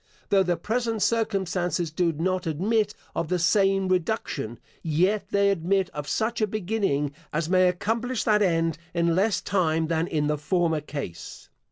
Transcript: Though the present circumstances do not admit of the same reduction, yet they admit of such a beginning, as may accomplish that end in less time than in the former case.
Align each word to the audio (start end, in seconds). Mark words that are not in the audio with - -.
Though 0.29 0.41
the 0.41 0.57
present 0.57 1.03
circumstances 1.03 1.91
do 1.91 2.11
not 2.11 2.47
admit 2.47 2.95
of 3.13 3.27
the 3.27 3.37
same 3.37 3.87
reduction, 3.87 4.57
yet 4.81 5.29
they 5.29 5.51
admit 5.51 5.91
of 5.91 6.09
such 6.09 6.41
a 6.41 6.47
beginning, 6.47 7.11
as 7.31 7.47
may 7.51 7.67
accomplish 7.67 8.23
that 8.23 8.41
end 8.41 8.79
in 8.95 9.15
less 9.15 9.41
time 9.41 9.89
than 9.89 10.07
in 10.07 10.25
the 10.25 10.39
former 10.39 10.81
case. 10.81 11.49